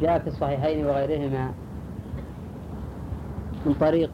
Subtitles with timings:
[0.00, 1.52] جاء في الصحيحين وغيرهما
[3.66, 4.10] من طريق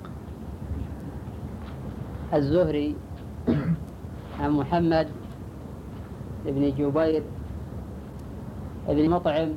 [2.34, 2.96] الزهري
[4.40, 5.08] عن محمد
[6.46, 7.22] بن جبير
[8.88, 9.52] بن مطعم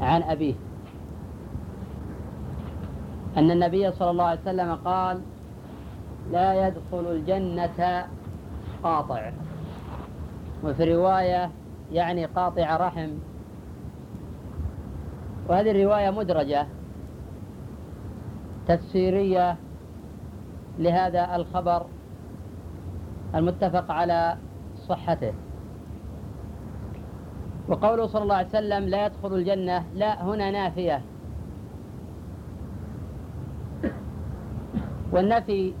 [0.00, 0.54] عن أبيه.
[3.36, 5.20] أن النبي صلى الله عليه وسلم قال
[6.32, 8.06] لا يدخل الجنة
[8.82, 9.32] قاطع.
[10.64, 11.50] وفي رواية
[11.92, 13.10] يعني قاطع رحم.
[15.50, 16.66] وهذه الرواية مدرجة
[18.66, 19.56] تفسيرية
[20.78, 21.86] لهذا الخبر
[23.34, 24.36] المتفق على
[24.88, 25.32] صحته.
[27.68, 31.02] وقوله صلى الله عليه وسلم لا يدخل الجنة لا هنا نافية.
[35.12, 35.72] والنفي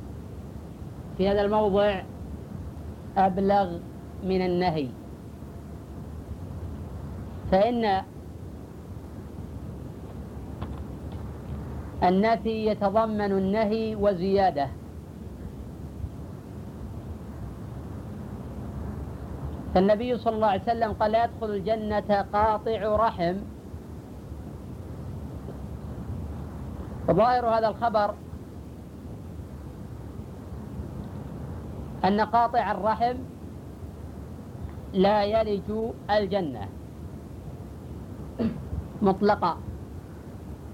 [1.16, 2.02] في هذا الموضع
[3.16, 3.78] أبلغ
[4.24, 4.88] من النهي.
[7.50, 8.02] فإن
[12.00, 14.68] النفي يتضمن النهي وزيادة.
[19.74, 23.36] فالنبي صلى الله عليه وسلم قال لا يدخل الجنة قاطع رحم.
[27.08, 28.14] وظاهر هذا الخبر
[32.04, 33.16] أن قاطع الرحم
[34.92, 35.68] لا يلج
[36.10, 36.68] الجنة.
[39.02, 39.69] مطلقا.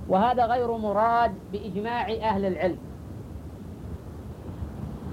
[0.08, 2.78] وهذا غير مراد بإجماع أهل العلم.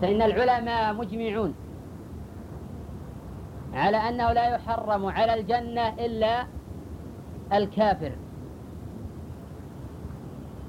[0.01, 1.53] فإن العلماء مجمعون
[3.73, 6.45] على أنه لا يحرم على الجنة إلا
[7.53, 8.11] الكافر.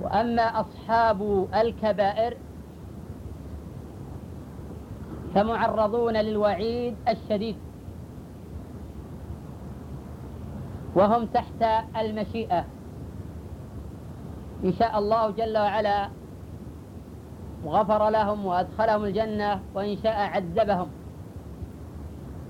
[0.01, 2.37] وأما أصحاب الكبائر
[5.35, 7.57] فمعرضون للوعيد الشديد
[10.95, 12.65] وهم تحت المشيئة.
[14.65, 16.09] إن شاء الله جل وعلا
[17.65, 20.89] غفر لهم وأدخلهم الجنة وإن شاء عذبهم.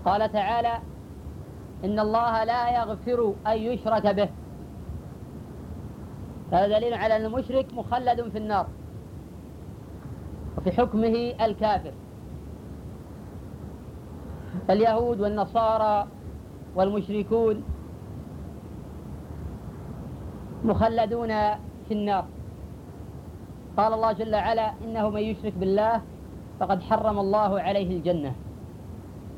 [0.05, 0.79] قال تعالى
[1.85, 4.29] إن الله لا يغفر أن يشرك به.
[6.53, 8.67] هذا دليل على أن المشرك مخلد في النار
[10.59, 11.93] وفي حكمه الكافر.
[14.69, 16.07] فاليهود والنصارى
[16.77, 17.63] والمشركون
[20.65, 21.31] مخلدون
[21.89, 22.25] في النار.
[23.77, 26.03] قال الله جل وعلا إنه من يشرك بالله
[26.61, 28.33] فقد حرم الله عليه الجنة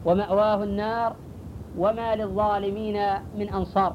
[0.04, 1.16] ومأواه النار
[1.78, 2.98] وما للظالمين
[3.38, 3.94] من أنصار.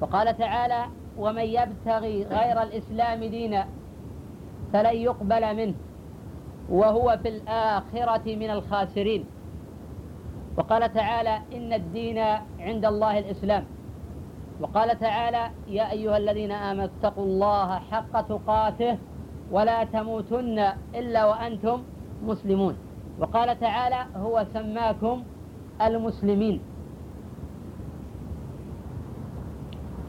[0.00, 0.86] وقال تعالى
[1.18, 3.66] ومن يبتغي غير الإسلام دينا
[4.72, 5.74] فلن يقبل منه
[6.70, 9.24] وهو في الآخرة من الخاسرين
[10.56, 12.18] وقال تعالى إن الدين
[12.60, 13.64] عند الله الإسلام
[14.60, 18.98] وقال تعالى يا أيها الذين آمنوا اتقوا الله حق تقاته
[19.52, 20.58] ولا تموتن
[20.94, 21.82] إلا وأنتم
[22.24, 22.76] مسلمون.
[23.18, 25.22] وقال تعالى هو سماكم
[25.82, 26.60] المسلمين.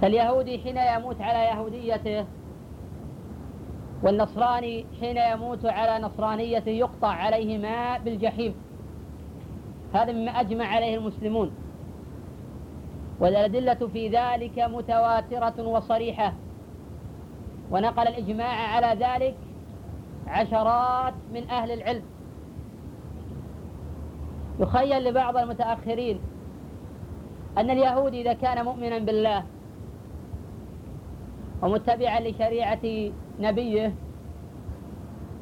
[0.01, 2.25] فاليهودي حين يموت على يهوديته
[4.03, 8.56] والنصراني حين يموت على نصرانيته يقطع عليه ماء بالجحيم.
[9.94, 11.51] هذا مما أجمع عليه المسلمون.
[13.21, 16.33] والأدلة في ذلك متواترة وصريحة.
[17.71, 19.35] ونقل الإجماع على ذلك
[20.27, 22.03] عشرات من أهل العلم.
[24.59, 26.19] يخيل لبعض المتأخرين
[27.57, 29.43] أن اليهود إذا كان مؤمنا بالله
[31.61, 33.93] ومتبعا لشريعة نبيه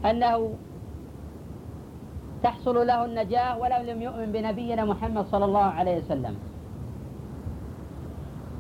[0.06, 0.54] أنه
[2.44, 6.36] تحصل له النجاة ولو لم يؤمن بنبينا محمد صلى الله عليه وسلم.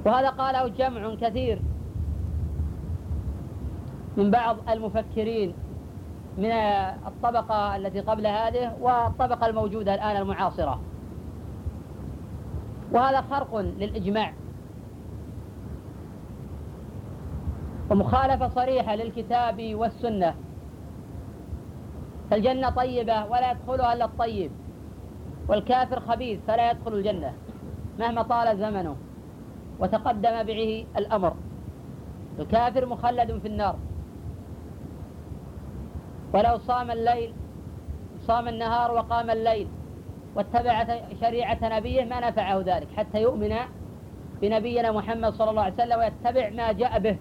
[0.09, 1.61] وهذا قاله جمع كثير
[4.17, 5.53] من بعض المفكرين
[6.37, 6.51] من
[7.07, 10.81] الطبقة التي قبل هذه والطبقة الموجودة الآن المعاصرة.
[12.91, 14.33] وهذا خرق للإجماع.
[17.91, 20.35] ومخالفة صريحة للكتاب والسنة.
[22.31, 24.51] فالجنة طيبة ولا يدخلها إلا الطيب
[25.47, 27.33] والكافر خبيث فلا يدخل الجنة
[27.99, 28.95] مهما طال زمنه.
[29.79, 31.33] وتقدم به الأمر.
[32.39, 33.75] الكافر مخلد في النار.
[36.33, 37.33] ولو صام الليل
[38.27, 39.67] صام النهار وقام الليل
[40.35, 40.85] واتبع
[41.21, 43.55] شريعة نبيه ما نفعه ذلك حتى يؤمن
[44.41, 47.17] بنبينا محمد صلى الله عليه وسلم ويتبع ما جاء به.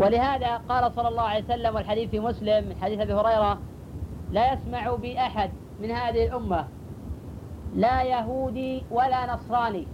[0.00, 3.58] ولهذا قال صلى الله عليه وسلم والحديث في مسلم من حديث أبي هريرة
[4.30, 5.50] لا يسمع بي احد
[5.80, 6.68] من هذه الأمة
[7.74, 9.86] لا يهودي ولا نصراني.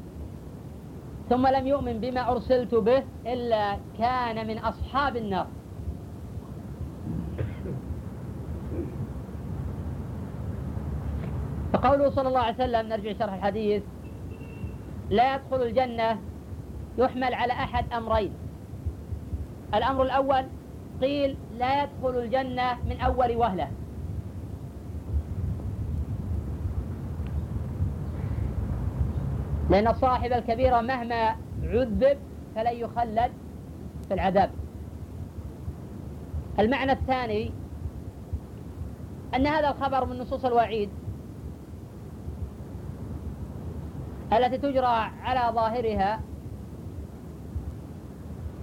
[1.28, 5.46] ثم لم يؤمن بما أرسلت به إلا كان من أصحاب النار.
[11.72, 13.82] فقوله صلى الله عليه وسلم نرجع شرح الحديث
[15.10, 16.18] لا يدخل الجنة
[16.98, 18.32] يحمل على أحد أمرين.
[19.74, 20.44] الأمر الأول
[21.00, 23.68] قيل لا يدخل الجنة من أول وهلة.
[29.70, 32.18] لأن صاحب الكبيرة مهما عذب
[32.54, 33.32] فلن يخلد
[34.08, 34.50] في العذاب.
[36.58, 37.52] المعنى الثاني
[39.34, 40.90] أن هذا الخبر من نصوص الوعيد
[44.32, 46.20] التي تجرى على ظاهرها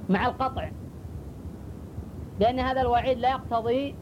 [0.10, 0.70] مع القطع
[2.40, 3.96] لأن هذا الوعيد لا يقتضي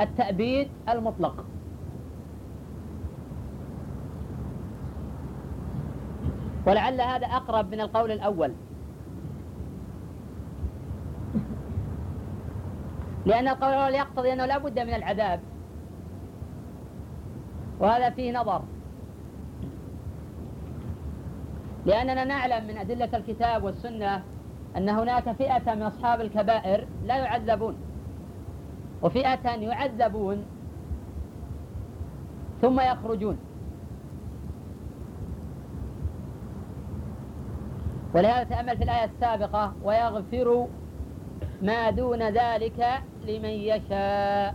[0.00, 1.44] التأبيد المطلق.
[6.70, 8.52] ولعل هذا أقرب من القول الأول.
[13.26, 15.40] لأن القول الأول يقتضي أنه لا بد من العذاب.
[17.80, 18.62] وهذا فيه نظر.
[21.86, 24.22] لأننا نعلم من أدلة الكتاب والسنة
[24.76, 27.76] أن هناك فئة من أصحاب الكبائر لا يعذبون.
[29.02, 30.44] وفئة يعذبون
[32.62, 33.38] ثم يخرجون.
[38.14, 40.66] ولهذا تأمل في الآية السابقة ويغفر
[41.62, 44.54] ما دون ذلك لمن يشاء.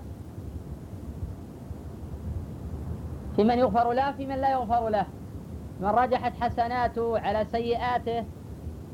[3.36, 5.06] في من يغفر له في من لا يغفر له.
[5.80, 8.26] من رجحت حسناته على سيئاته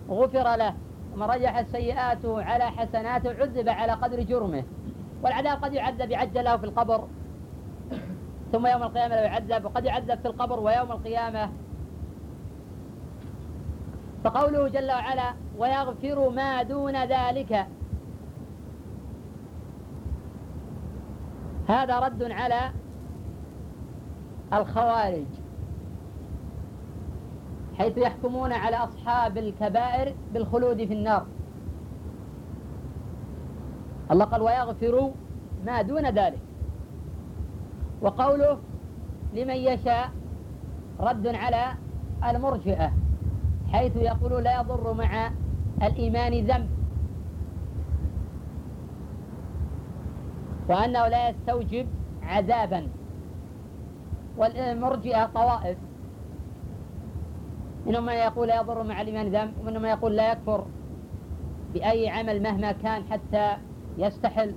[0.10, 0.74] غفر له.
[1.14, 4.64] ومن رجحت سيئاته على حسناته عذب على قدر جرمه.
[5.24, 7.08] والعذاب قد يعذب يعجل له في القبر.
[8.52, 11.50] ثم يوم القيامة لا يعذب وقد يعذب في القبر ويوم القيامة
[14.24, 17.68] فقوله جل وعلا ويغفر ما دون ذلك.
[21.68, 22.72] هذا رد على
[24.54, 25.26] الخوارج
[27.78, 31.26] حيث يحكمون على أصحاب الكبائر بالخلود في النار.
[34.12, 35.12] الله قال ويغفر
[35.66, 36.42] ما دون ذلك.
[38.02, 38.60] وقوله
[39.34, 40.12] لمن يشاء
[41.00, 41.74] رد على
[42.26, 43.01] المرجئة.
[43.72, 45.32] حيث يقول لا يضر مع
[45.84, 46.70] الإيمان ذنب.
[50.70, 51.88] وأنه لا يستوجب
[52.24, 52.88] عذابا.
[54.38, 55.78] والمرجئة طوائف.
[57.86, 60.66] منهم من يقول لا يضر مع الإيمان ذنب ومنهم من يقول لا يكفر
[61.74, 63.58] بأي عمل مهما كان حتى
[63.98, 64.56] يستحل.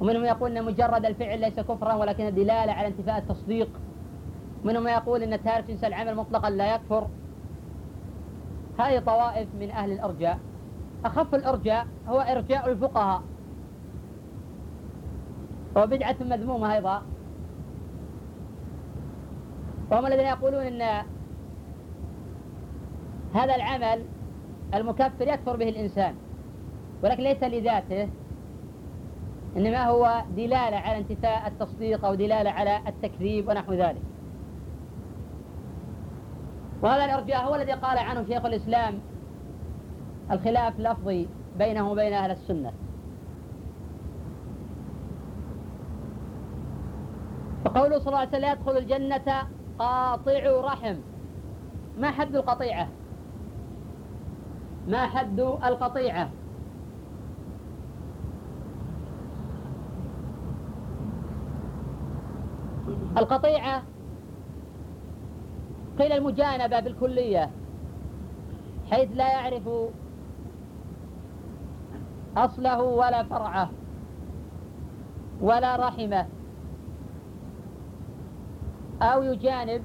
[0.00, 3.68] ومنهم يقول أن مجرد الفعل ليس كفرا ولكن دلالة على انتفاء التصديق
[4.64, 7.06] منهم يقول أن تارك جنس العمل مطلقا لا يكفر.
[8.78, 10.38] هذه طوائف من أهل الإرجاء.
[11.04, 13.22] أخف الإرجاء هو إرجاء الفقهاء.
[15.76, 17.02] وبدعة مذمومة أيضا.
[19.90, 21.06] وهم الذين يقولون أن
[23.34, 24.04] هذا العمل
[24.74, 26.14] المكفر يكفر به الإنسان
[27.02, 28.08] ولكن ليس لذاته
[29.56, 34.02] إنما هو دلالة على انتفاء التصديق أو دلالة على التكذيب ونحو ذلك.
[36.82, 38.94] وهذا الإرجاء هو الذي قال عنه شيخ الإسلام
[40.30, 42.72] الخلاف لفظي بينه وبين أهل السنة.
[47.64, 50.96] فقوله صلى الله عليه وسلم يدخل الجنة قاطع رحم.
[51.98, 52.88] ما حد القطيعة؟
[54.88, 56.30] ما حد القطيعة؟
[63.18, 63.82] القطيعة
[65.98, 67.50] قيل المجانبة بالكلية
[68.90, 69.68] حيث لا يعرف
[72.36, 73.70] أصله ولا فرعه
[75.40, 76.26] ولا رحمه.
[79.02, 79.82] أو يجانب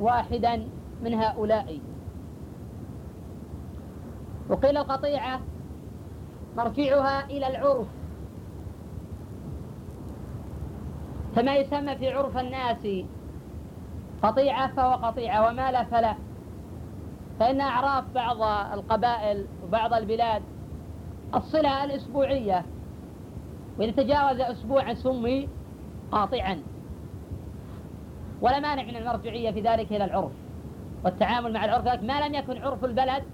[0.00, 0.68] واحدا
[1.02, 1.80] من هؤلاء.
[4.48, 5.40] وقيل القطيعة
[6.56, 7.86] مرجعها إلى العرف.
[11.36, 12.86] كما يسمى في عرف الناس
[14.22, 16.14] قطيعة فهو قطيعة وما لا فلا.
[17.40, 20.42] فإن أعراف بعض القبائل وبعض البلاد
[21.34, 22.64] الصلة الأسبوعية
[23.78, 25.48] وإذا تجاوز أسبوعا سمي
[26.12, 26.62] قاطعا.
[28.40, 30.32] ولا مانع من المرجعية في ذلك إلى العرف
[31.04, 33.24] والتعامل مع العرف ما لم يكن عرف البلد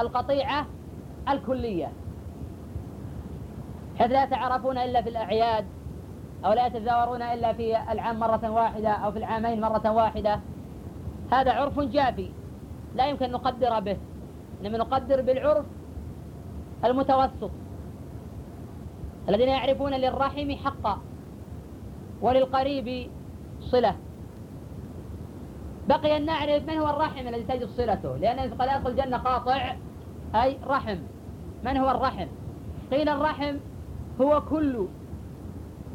[0.00, 0.66] القطيعة
[1.28, 1.92] الكلية.
[3.98, 5.64] حيث لا يتعرفون إلا في الأعياد
[6.44, 10.40] أو لا يتزاورون إلا في العام مرة واحدة أو في العامين مرة واحدة.
[11.32, 12.30] هذا عرف جافي.
[12.94, 13.96] لا يمكن نقدر به.
[14.60, 15.66] إنما نقدر بالعرف
[16.84, 17.50] المتوسط.
[19.28, 20.98] الذين يعرفون للرحم حقا
[22.22, 23.10] وللقريب
[23.60, 23.96] صلة.
[25.88, 28.16] بقي أن نعرف من هو الرحم الذي تجد صلته.
[28.16, 29.74] لأن قد يدخل الجنة قاطع
[30.34, 30.98] أي رحم.
[31.64, 32.26] من هو الرحم؟
[32.90, 33.56] قيل الرحم
[34.20, 34.86] هو كل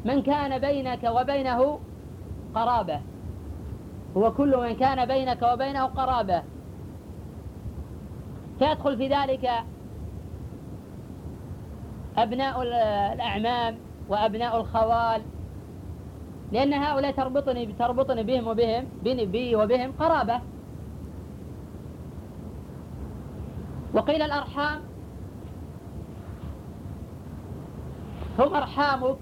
[0.05, 1.79] من كان بينك وبينه
[2.55, 3.01] قرابة.
[4.17, 6.43] هو كل من كان بينك وبينه قرابة.
[8.59, 9.49] فيدخل في ذلك
[12.17, 12.61] أبناء
[13.13, 13.77] الأعمام
[14.09, 15.21] وأبناء الخوال
[16.51, 20.41] لأن هؤلاء تربطني تربطني بهم وبهم بي وبهم قرابة.
[23.93, 24.81] وقيل الأرحام
[28.39, 29.17] هم أرحامك.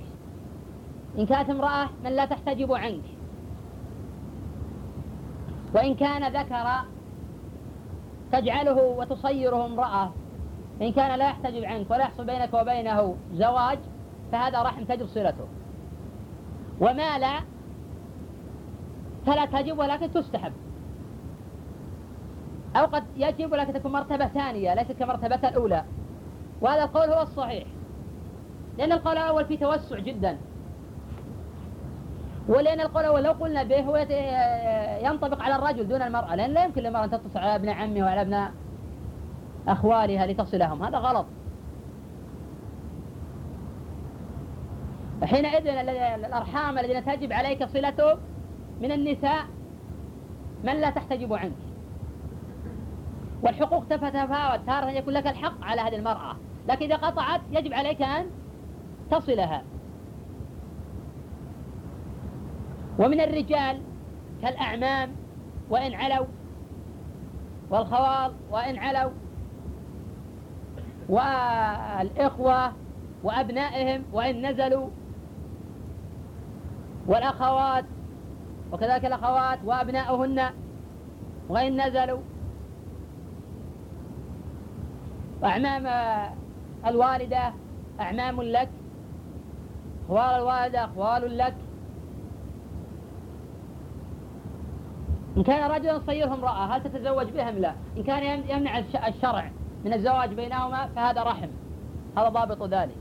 [1.18, 3.04] إن كانت امرأة من لا تحتجب عنك.
[5.76, 6.68] وإن كان ذكر
[8.32, 10.12] تجعله وتصيره امرأة
[10.82, 13.80] إن كان لا يحتجب عنك ولا يحصل بينك وبينه زواج
[14.32, 15.48] فهذا رحم تجب صلته.
[16.80, 17.40] وما لا
[19.26, 20.54] فلا تجب ولكن تستحب.
[22.76, 25.84] أو قد يجب ولكن تكون مرتبة ثانية ليست كمرتبة الأولى.
[26.62, 27.64] وهذا القول هو الصحيح.
[28.78, 30.38] لأن القول الأول فيه توسع جدا.
[32.52, 33.98] ولأن القول الأول لو قلنا به هو
[35.08, 36.36] ينطبق على الرجل دون المرأة.
[36.36, 38.48] لأن لا يمكن للمرأة أن تتصل على ابن عمه وعلى ابن
[39.68, 40.84] أخوالها لتصلهم.
[40.84, 41.26] هذا غلط.
[45.24, 45.68] حينئذ
[46.26, 48.18] الأرحام الذين تجب عليك صلته
[48.82, 49.46] من النساء
[50.64, 51.52] من لا تحتجب عنك.
[53.44, 56.36] والحقوق تتفاوت تارة يكون لك الحق على هذه المرأة.
[56.70, 58.26] لكن إذا قطعت يجب عليك أن
[59.12, 59.62] تصلها.
[63.00, 63.82] ومن الرجال
[64.42, 65.12] كالأعمام
[65.70, 66.26] وإن علوا
[67.70, 69.12] والخوال وإن علوا
[71.10, 72.74] والإخوة
[73.24, 74.90] وأبنائهم وإن نزلوا
[77.08, 77.86] والأخوات
[78.72, 80.50] وكذلك الأخوات وأبناؤهن
[81.50, 82.20] وإن نزلوا.
[85.42, 85.88] وأعمام
[86.88, 87.54] الوالدة
[88.00, 88.70] أعمام لك
[90.06, 91.56] أخوال الوالدة أخوال لك.
[95.38, 99.52] إن كان رجلا صيره امرأة هل تتزوج بهم لا؟ إن كان يمنع الشرع
[99.86, 101.50] من الزواج بينهما فهذا رحم.
[102.18, 102.96] هذا ضابط ذلك.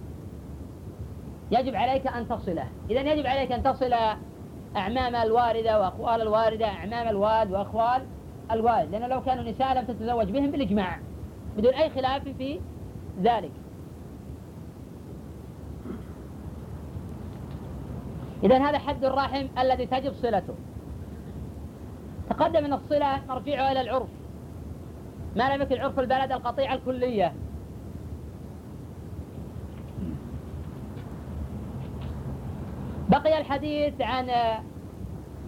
[1.50, 2.66] يجب عليك أن تصله.
[2.90, 3.94] إذا يجب عليك أن تصل
[4.76, 8.02] أعمام الواردة وأخوال الواردة أعمام الوالد وأخوال
[8.50, 10.98] الوالد لأن لو كانوا نساء لم تتزوج بهم بالإجماع.
[11.56, 12.60] بدون أي خلاف في
[13.22, 13.52] ذلك.
[18.42, 20.54] إذا هذا حد الرحم الذي تجب صلته.
[22.30, 24.08] تقدم أن الصلة نرجعها إلى العرف.
[25.36, 27.32] ما لم يكن عرف البلد القطيعة الكلية.
[33.08, 34.30] بقي الحديث عن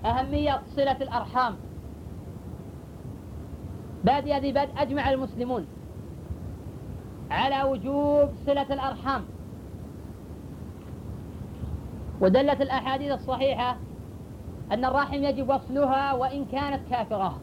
[0.04, 1.56] أهمية صلة الأرحام.
[4.04, 5.66] بادي ذي بدء أجمع المسلمون
[7.30, 9.24] على وجوب صلة الأرحام.
[12.20, 13.76] ودلت الأحاديث الصحيحة
[14.72, 17.38] أن الرحم يجب وصلها وإن كانت كافرة.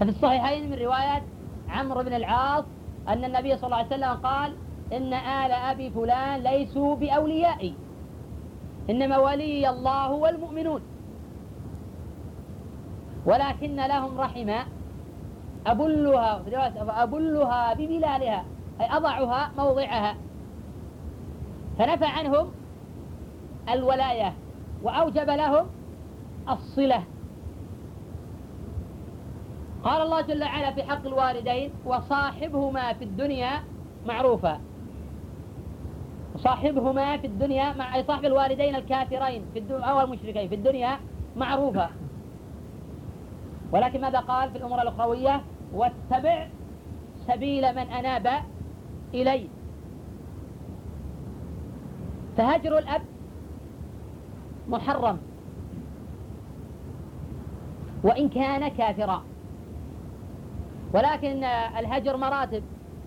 [0.00, 1.22] ففي الصحيحين من رواية
[1.68, 2.64] عمرو بن العاص
[3.08, 4.54] أن النبي صلى الله عليه وسلم قال
[4.92, 7.74] إن آل أبي فلان ليسوا بأوليائي.
[8.90, 10.82] إنما ولي الله والمؤمنون.
[13.26, 14.64] ولكن لهم رحما
[15.66, 16.42] أبلها
[17.02, 18.44] أبلها ببلالها
[18.80, 20.16] أي أضعها موضعها.
[21.78, 22.46] فنفى عنهم
[23.68, 24.32] الولاية.
[24.82, 25.66] وأوجب لهم
[26.48, 27.04] الصلة.
[29.84, 33.50] قال الله جل وعلا في حق الوالدين وصاحبهما في الدنيا
[34.06, 34.60] معروفا.
[36.36, 40.98] صاحبهما في الدنيا مع أي صاحب الوالدين الكافرين في الدنيا أو المشركين في الدنيا
[41.36, 41.88] معروفة
[43.72, 45.42] ولكن ماذا قال في الأمور الأخروية؟
[45.74, 46.48] واتبع
[47.28, 48.42] سبيل من أناب
[49.14, 49.48] إلي.
[52.36, 53.02] فهجر الأب
[54.68, 55.18] محرم.
[58.04, 59.22] وإن كان كافرا.
[60.94, 61.44] ولكن
[61.78, 62.62] الهجر مراتب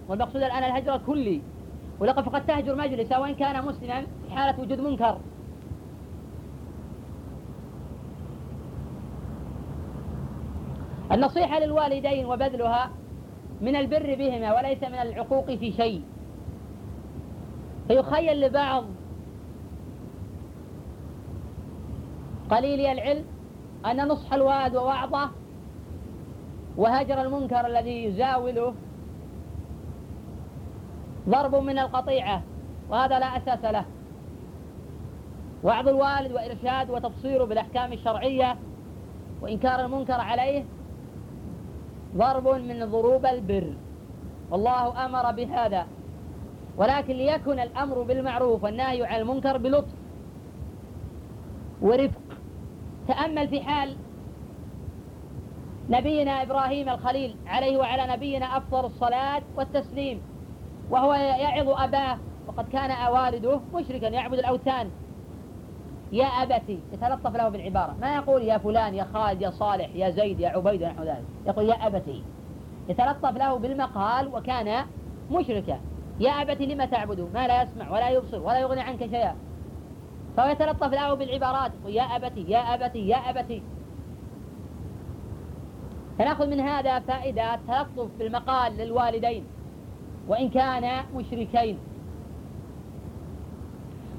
[0.07, 1.41] والمقصود الآن الهجر الكلي.
[1.99, 5.17] ولقد فقد تهجر مجلس وإن كان مسلما في حالة وجود منكر.
[11.11, 12.89] النصيحة للوالدين وبذلها
[13.61, 16.03] من البر بهما وليس من العقوق في شيء.
[17.87, 18.83] فيخيل لبعض
[22.51, 23.25] قليلي العلم
[23.85, 25.29] أن نصح الوالد ووعظه
[26.77, 28.73] وهجر المنكر الذي يزاوله
[31.29, 32.41] ضرب من القطيعة
[32.89, 33.85] وهذا لا أساس له.
[35.63, 38.57] وعظ الوالد وإرشاد وتبصيره بالأحكام الشرعية
[39.41, 40.63] وإنكار المنكر عليه
[42.17, 43.73] ضرب من ضروب البر.
[44.51, 45.85] والله أمر بهذا.
[46.77, 49.93] ولكن ليكن الأمر بالمعروف والنهي عن المنكر بلطف
[51.81, 52.24] ورفق.
[53.07, 53.95] تأمل في حال
[55.89, 60.21] نبينا إبراهيم الخليل عليه وعلى نبينا أفضل الصلاة والتسليم
[60.89, 64.89] وهو يعظ أباه وقد كان والده مشركا يعبد الأوثان.
[66.11, 67.95] يا أبتي يتلطف له بالعبارة.
[68.01, 71.25] ما يقول يا فلان يا خالد يا صالح يا زيد يا عبيد ونحو ذلك.
[71.47, 72.23] يقول يا أبتي
[72.89, 74.85] يتلطف له بالمقال وكان
[75.31, 75.79] مشركا.
[76.19, 79.35] يا أبتي لم تعبد؟ ما لا يسمع ولا يبصر ولا يغني عنك شيئا.
[80.37, 81.71] فهو يتلطف له بالعبارات.
[81.81, 83.61] يقول يا أبتي يا أبتي يا أبتي.
[86.17, 89.43] فنأخذ من هذا فائدة التلطف بالمقال للوالدين
[90.27, 91.77] وإن كانا مشركين.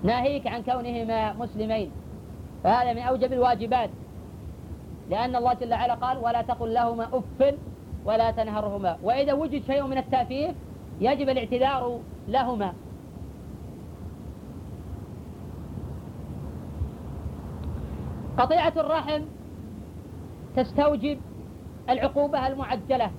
[0.02, 1.90] ناهيك عن كونهما مسلمين.
[2.64, 3.90] فهذا من أوجب الواجبات
[5.10, 7.54] لأن الله جل وعلا قال ولا تقل لهما أف
[8.04, 8.98] ولا تنهرهما.
[9.02, 10.54] وإذا وجد شيء من التأفيف
[11.00, 12.74] يجب الاعتذار لهما.
[18.38, 19.22] قطيعة الرحم
[20.56, 21.18] تستوجب
[21.90, 23.10] العقوبة المعجلة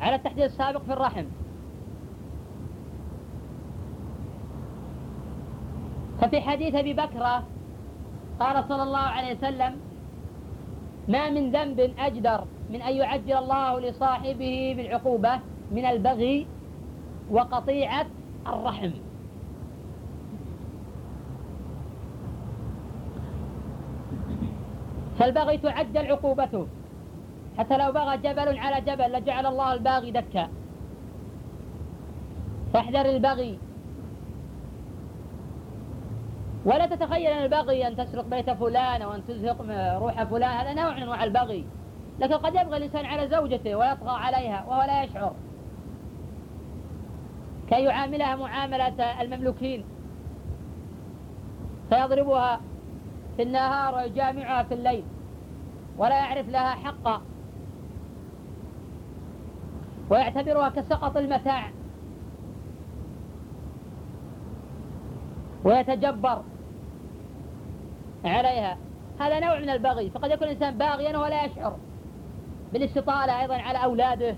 [0.00, 1.24] على التحديد السابق في الرحم.
[6.20, 7.42] ففي حديث أبي بكرة
[8.40, 9.76] قال صلى الله عليه وسلم
[11.08, 15.40] ما من ذنب أجدر من أن يعجل الله لصاحبه بالعقوبة
[15.72, 16.46] من البغي
[17.30, 18.06] وقطيعة
[18.46, 18.90] الرحم.
[25.18, 26.66] فالبغي تعجل عقوبته
[27.58, 30.48] حتى لو بغى جبل على جبل لجعل الله الباغي دكا.
[32.72, 33.58] فاحذر البغي.
[36.64, 39.56] ولا تتخيل أن البغي أن تسرق بيت فلان أو أن تزهق
[39.98, 41.64] روح فلان هذا نوع من أنواع البغي.
[42.20, 45.32] لكن قد يبغي الإنسان على زوجته ويطغى عليها وهو لا يشعر.
[47.68, 49.84] كي يعاملها معاملة المملوكين.
[51.90, 52.60] فيضربها.
[53.36, 55.04] في النهار ويجامعها في الليل
[55.98, 57.22] ولا يعرف لها حقا.
[60.10, 61.70] ويعتبرها كسقط المتاع.
[65.64, 66.42] ويتجبر
[68.24, 68.78] عليها.
[69.20, 70.10] هذا نوع من البغي.
[70.10, 71.76] فقد يكون الإنسان باغيا ولا يشعر
[72.72, 74.36] بالاستطالة أيضا على أولاده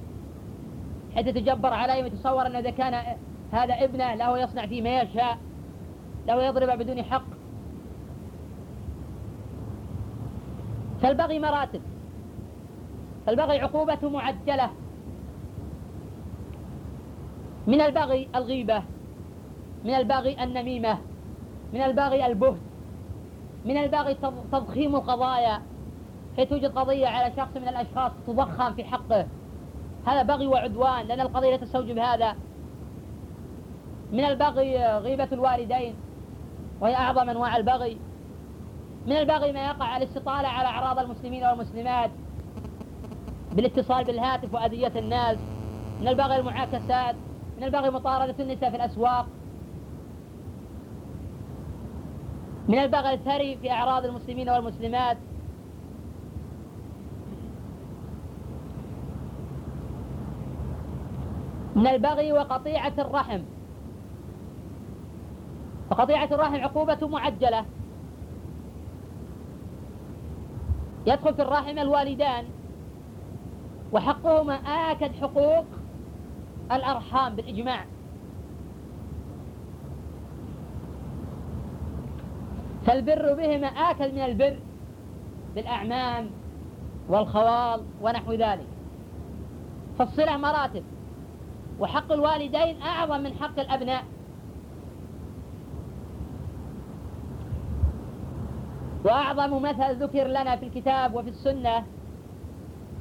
[1.14, 3.16] حيث يتجبر عليهم ويتصور أنه إذا كان
[3.52, 5.38] هذا ابنه له يصنع فيه ما يشاء
[6.26, 7.38] له يضرب بدون حق.
[11.09, 11.81] فالبغي مراتب.
[13.27, 14.71] فالبغي عقوبة معجلة.
[17.66, 18.83] من البغي الغيبة.
[19.85, 20.99] من البغي النميمة.
[21.73, 22.61] من البغي البهت.
[23.64, 24.14] من البغي
[24.53, 25.62] تضخيم القضايا.
[26.37, 29.27] كي توجد قضية على شخص من الأشخاص تضخم في حقه.
[30.07, 31.07] هذا بغي وعدوان.
[31.07, 32.37] لأن القضية لا تستوجب هذا.
[34.12, 35.94] من البغي غيبة الوالدين.
[36.81, 37.99] وهي أعظم أنواع البغي.
[39.09, 42.11] من البغي ما يقع الاستطالة على أعراض المسلمين والمسلمات
[43.53, 45.38] بالاتصال بالهاتف وأذية الناس
[46.01, 47.16] من البغي المعاكسات
[47.57, 49.27] من البغي مطاردة النساء في الأسواق
[52.68, 55.16] من البغي الثري في أعراض المسلمين والمسلمات.
[61.77, 63.40] من البغي وقطيعة الرحم.
[65.90, 67.64] فقطيعة الرحم عقوبة معجلة.
[71.09, 72.44] يدخل في الرحم الوالدان.
[73.92, 75.64] وحقهما آكد حقوق
[76.73, 77.85] الأرحام بالإجماع.
[82.87, 84.59] فالبر بهما آكل من البر
[85.55, 86.31] بالأعمام
[87.09, 88.66] والخوال ونحو ذلك.
[89.99, 90.85] فالصلة مراتب
[91.81, 94.05] وحق الوالدين أعظم من حق الأبناء.
[99.09, 101.85] وأعظم مثل ذكر لنا في الكتاب وفي السنة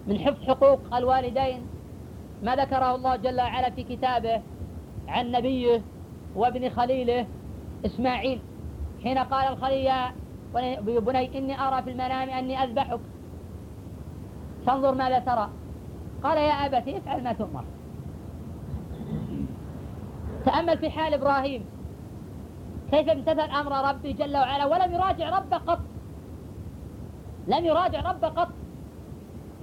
[0.07, 1.61] من حفظ حقوق الوالدين
[2.43, 4.41] ما ذكره الله جل وعلا في كتابه
[5.07, 5.81] عن نبيه
[6.35, 7.27] وابن خليله
[7.85, 8.39] إسماعيل.
[9.03, 10.11] حين قال الخليل يا
[10.81, 12.99] بني إني أرى في المنام أني أذبحك.
[14.65, 15.49] فانظر ماذا ترى.
[16.23, 17.63] قال يا أبت افعل ما تؤمر.
[20.45, 21.65] تأمل في حال إبراهيم
[22.91, 25.79] كيف امتثل أمر ربي جل وعلا؟ ولم يراجع ربه قط.
[27.47, 28.49] لم يراجع ربه قط.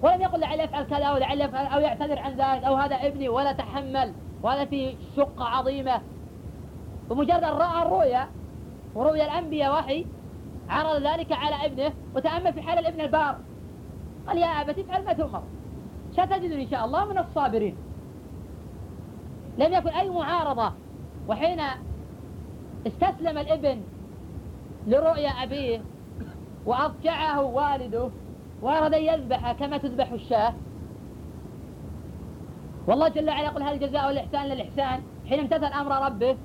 [0.03, 3.29] ولم يقل لعل يفعل كذا أو لعل يفعل أو يعتذر عن ذلك أو هذا ابني
[3.29, 6.01] ولا تحمل وهذا في شقة عظيمة.
[7.11, 8.29] بمجرد أن رأى الرؤيا
[8.95, 10.07] ورؤيا الأنبياء وحي
[10.69, 13.39] عرض ذلك على ابنه وتأمل في حال الابن البار.
[14.27, 15.43] قال يا أبت افعل ما تؤمر.
[16.13, 17.77] ستجدني إن شاء الله من الصابرين.
[19.59, 20.73] لم يكن أي معارضة.
[21.29, 21.61] وحين
[22.87, 23.81] استسلم الابن
[24.87, 25.81] لرؤيا أبيه
[26.67, 28.11] وأضجعه والده
[28.63, 30.55] وأراد أن يذبح كما تذبح الشاة.
[32.87, 36.37] والله جل وعلا يقول هل جزاء الإحسان للإحسان؟ حين امتثل أمر ربه.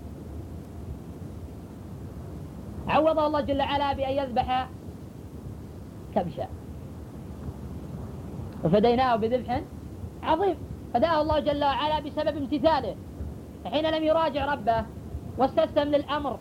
[2.87, 4.69] عوضه الله جل وعلا بأن يذبح
[6.15, 6.47] كبشا
[8.63, 9.61] وفديناه بذبح
[10.23, 10.55] عظيم.
[10.93, 12.95] فداه الله جل وعلا بسبب امتثاله.
[13.65, 14.85] حين لم يراجع ربه
[15.37, 16.39] واستسلم للأمر.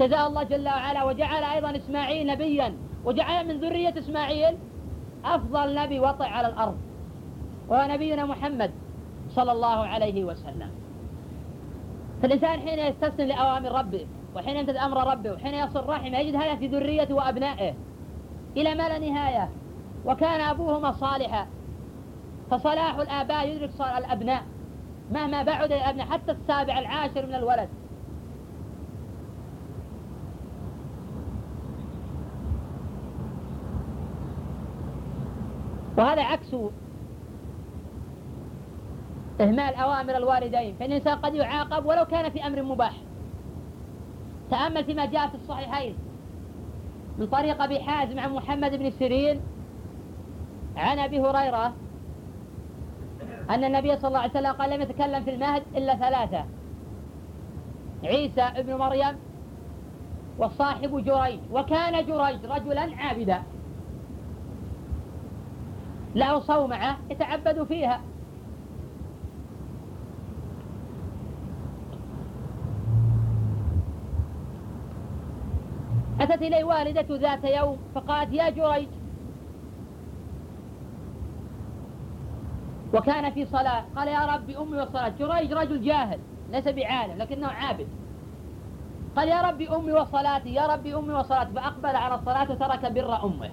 [0.00, 4.58] جزاه الله جل وعلا وجعل أيضا إسماعيل نبيا وجعل من ذرية إسماعيل
[5.24, 6.78] أفضل نبي وطع على الأرض
[7.68, 8.70] وهو نبينا محمد
[9.30, 10.70] صلى الله عليه وسلم.
[12.22, 16.66] فالإنسان حين يستسلم لأوامر ربه وحين يمتد أمر ربه وحين يصل رحمه يجد هذا في
[16.66, 17.74] ذريته وأبنائه.
[18.56, 19.48] إلى ما لا نهاية؟
[20.06, 21.46] وكان أبوهما صالحا
[22.50, 24.42] فصلاح الآباء يدرك الأبناء
[25.12, 27.68] مهما بعد الأبناء حتى السابع العاشر من الولد.
[36.00, 36.54] وهذا عكس
[39.40, 40.74] إهمال أوامر الوالدين.
[40.74, 42.92] فإن الإنسان قد يعاقب ولو كان في أمر مباح.
[44.50, 45.94] تأمل فيما جاء في الصحيحين
[47.18, 49.40] من طريق أبي حازم عن محمد بن سيرين
[50.76, 51.72] عن أبي هريرة
[53.50, 56.44] أن النبي صلى الله عليه وسلم قال لم يتكلم في المهد إلا ثلاثة.
[58.04, 59.16] عيسى ابن مريم
[60.38, 61.40] وصاحب جريج.
[61.52, 63.42] وكان جريج رجلا عابدا.
[66.14, 68.00] له صومعة يتعبد فيها.
[76.20, 78.88] أتت إليه والدة ذات يوم فقالت يا جريج.
[82.94, 83.84] وكان في صلاة.
[83.96, 86.18] قال يا ربي أمي وصلاة جريج رجل جاهل
[86.52, 87.88] ليس بعالم لكنه عابد.
[89.16, 90.54] قال يا ربي أمي وصلاتي.
[90.54, 91.52] يا ربي أمي وصلاتي.
[91.52, 93.50] فأقبل على الصلاة وترك بر أمه.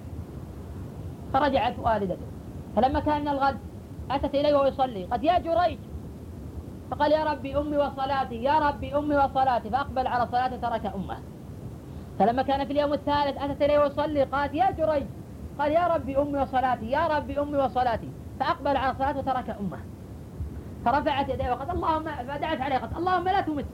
[1.32, 2.37] فرجعت والدته.
[2.78, 3.58] فلما كان من الغد
[4.10, 5.78] أتت إليه وهو يصلي قد يا جريج.
[6.90, 9.70] فقال يا ربي أمي وصلاتي يا ربي أمي وصلاتي.
[9.70, 11.18] فأقبل على الصلاة وترك أمه.
[12.18, 14.22] فلما كان في اليوم الثالث أتت إليه ويصلي.
[14.22, 15.06] قالت يا جريج.
[15.58, 18.08] قال يا ربي أمي وصلاتي يا ربي أمي وصلاتي.
[18.40, 19.78] فأقبل على الصلاة وترك أمه.
[20.84, 22.78] فرفعت يديه وقال اللهم فدعت عليه.
[22.78, 23.66] قالت اللهم لا تمت.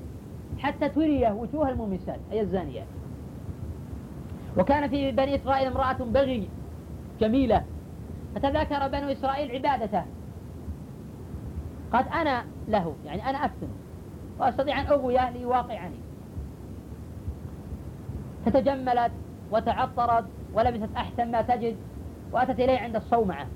[0.58, 2.86] حتى تري وجوه الممسات أي الزانيات
[4.56, 6.48] وكان في بني إسرائيل امرأة بغي
[7.20, 7.64] جميلة.
[8.34, 10.04] فتذاكر بنو إسرائيل عبادته.
[11.92, 13.68] قالت أنا له يعني أنا أفتن
[14.38, 15.96] وأستطيع أن أغوي أهلي واقعني
[18.46, 19.12] فتجملت
[19.50, 21.76] وتعطرت ولبست أحسن ما تجد
[22.32, 23.46] وأتت إليه عند الصومعة.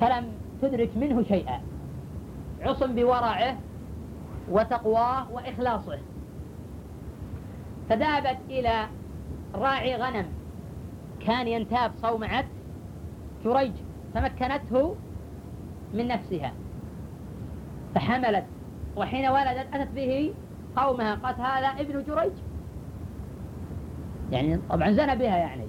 [0.00, 0.32] فلم
[0.62, 1.60] تدرك منه شيئا.
[2.62, 3.56] عصم بورعه
[4.50, 5.98] وتقواه وإخلاصه.
[7.88, 8.86] فذهبت إلى
[9.54, 10.39] راعي غنم.
[11.26, 12.44] كان ينتاب صومعة
[13.44, 13.72] جريج
[14.14, 14.96] فمكنته
[15.94, 16.52] من نفسها
[17.94, 18.44] فحملت.
[18.96, 20.34] وحين ولدت أتت به
[20.76, 22.32] قومها قالت هذا ابن جريج.
[24.32, 25.66] يعني طبعا زنى بها يعني.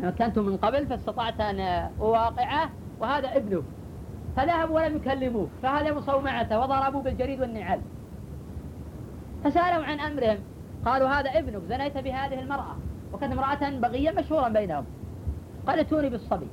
[0.00, 1.60] مكنت من قبل فاستطعت أن
[2.00, 3.62] أواقعه وهذا ابنه.
[4.36, 7.80] فذهبوا ولم يكلموه فهدموا صومعته وضربوا بالجريد والنعال
[9.44, 10.38] فسألوا عن أمرهم
[10.84, 12.76] قالوا هذا ابنك زنيت بهذه المرأة.
[13.12, 14.84] وكانت امرأة بغية مشهورا بينهم.
[15.66, 16.48] قال ائتوني بالصبي.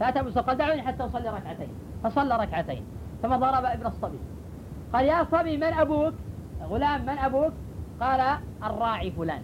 [0.00, 1.68] فأتى موسى قال دعوني حتى أصلي ركعتين.
[2.04, 2.84] فصلى ركعتين.
[3.22, 4.18] ثم ضرب ابن الصبي.
[4.92, 6.14] قال يا صبي من أبوك؟
[6.62, 7.52] غلام من أبوك؟
[8.00, 9.42] قال الراعي فلان.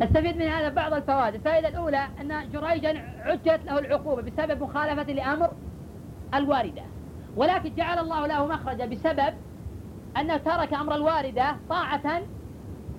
[0.00, 1.34] نستفيد من هذا بعض الفوائد.
[1.34, 5.50] الفائدة الأولى أن جريجا عجلت له العقوبة بسبب مخالفة لأمر
[6.34, 6.82] الواردة.
[7.36, 9.34] ولكن جعل الله له مخرجا بسبب
[10.16, 12.22] أنه ترك أمر الواردة طاعة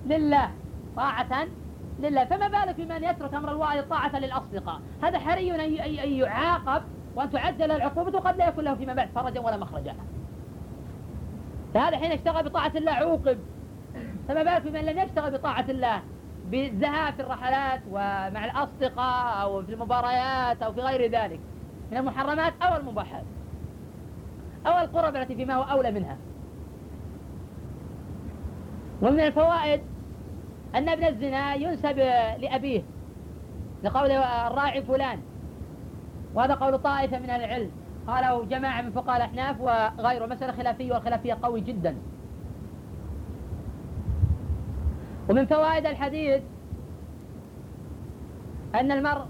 [0.06, 0.50] لله.
[0.96, 1.46] طاعة
[2.00, 2.24] لله.
[2.24, 5.64] فما بالك بمن يترك أمر الواردة طاعة للأصدقاء؟ هذا حري
[6.04, 6.82] أن يعاقب
[7.14, 9.94] وأن تعجل العقوبة وقد لا يكون له فيما بعد فرجا ولا مخرجا.
[11.74, 13.38] فهذا حين اشتغل بطاعة الله عوقب.
[14.28, 16.02] فما بالك بمن لم يشتغل بطاعة الله
[16.50, 21.40] بالذهاب في الرحلات ومع الأصدقاء أو في المباريات أو في غير ذلك.
[21.90, 23.24] من المحرمات أو المباحات.
[24.66, 26.16] أو القرب التي فيما هو أولى منها.
[29.02, 29.80] ومن الفوائد
[30.74, 31.98] أن ابن الزنا ينسب
[32.38, 32.82] لأبيه
[33.84, 35.18] لقول الراعي فلان.
[36.34, 37.70] وهذا قول طائفة من العلم.
[38.06, 41.96] قاله جماعة من فقهاء الأحناف وغيره مسألة خلافية والخلافية قوي جدا.
[45.30, 46.42] ومن فوائد الحديث
[48.74, 49.26] أن المرء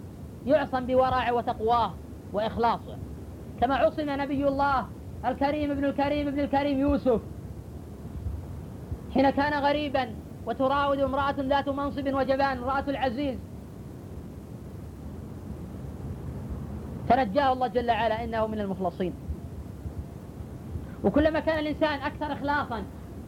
[0.46, 1.94] يعصم بورعه وتقواه
[2.32, 2.96] وإخلاصه.
[3.60, 4.86] كما عصم نبي الله
[5.26, 7.20] الكريم ابن الكريم ابن الكريم يوسف
[9.14, 10.08] حين كان غريبا
[10.46, 13.38] وتراود امرأة ذات منصب وجبان امرأة العزيز.
[17.08, 19.12] فنجاه الله جل وعلا إنه من المخلصين.
[21.04, 22.82] وكلما كان الإنسان أكثر إخلاصا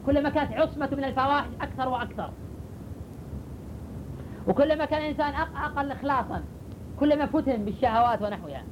[0.07, 2.31] كلما كانت عصمة من الفواحش أكثر وأكثر.
[4.46, 6.42] وكلما كان الإنسان أقل إخلاصا
[7.00, 8.62] كلما فتن بالشهوات ونحوها.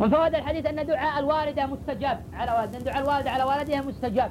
[0.00, 4.30] ومن فوائد الحديث أن دعاء الوالدة مستجاب على والد أن دعاء الوالدة على والدها مستجاب.